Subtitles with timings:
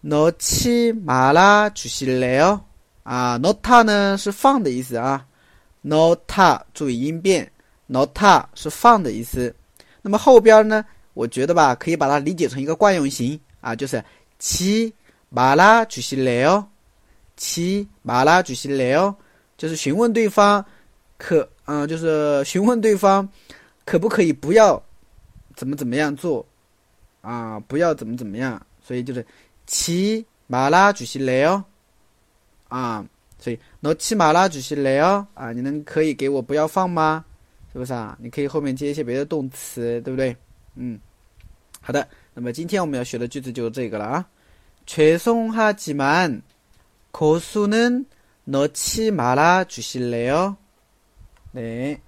[0.00, 2.60] 넣지말아주실래요
[3.02, 5.26] 啊，넣다呢是放的意思啊。
[5.82, 7.50] 넣다注意音变，
[7.90, 9.54] 넣다是放的意思。
[10.02, 10.82] 那么后边呢，
[11.14, 14.02] 我觉得吧，可以把它理解成一个惯用型啊，就是
[14.38, 14.92] 지
[15.35, 16.63] 马拉举西雷哦，
[17.35, 19.15] 七马拉举西雷哦，
[19.57, 20.63] 就是询问对方
[21.17, 23.27] 可，嗯，就是询问对方
[23.83, 24.79] 可不可以不要
[25.55, 26.45] 怎么怎么样做
[27.21, 29.25] 啊，不要怎么怎么样，所以就是
[29.65, 31.63] 七马拉举西雷哦，
[32.67, 33.03] 啊，
[33.39, 37.25] 所以那七马拉举西雷哦，啊，你能可以给我不要放吗？
[37.71, 38.15] 是不是啊？
[38.21, 40.37] 你可以后面接一些别的动词，对不对？
[40.75, 40.99] 嗯，
[41.81, 44.23] 好的，那么今天我们要学的句子就是这个了啊。
[44.85, 46.43] 죄송하지만
[47.11, 48.05] 고수는
[48.45, 50.57] 넣지 말아 주실래요
[51.51, 52.01] 네.